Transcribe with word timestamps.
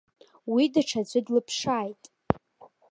Уи 0.53 0.63
даҽаӡәы 0.73 1.19
длыԥшааит. 1.25 2.03